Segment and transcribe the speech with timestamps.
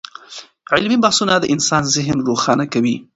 [0.73, 2.95] علمي بحثونه د انسان ذهن روښانه کوي.